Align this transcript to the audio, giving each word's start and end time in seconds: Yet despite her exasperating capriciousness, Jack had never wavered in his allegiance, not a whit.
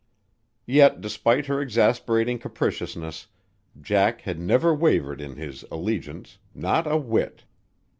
Yet 0.65 0.99
despite 0.99 1.45
her 1.45 1.61
exasperating 1.61 2.39
capriciousness, 2.39 3.27
Jack 3.79 4.21
had 4.21 4.39
never 4.39 4.73
wavered 4.73 5.21
in 5.21 5.35
his 5.35 5.63
allegiance, 5.69 6.39
not 6.55 6.87
a 6.87 6.97
whit. 6.97 7.43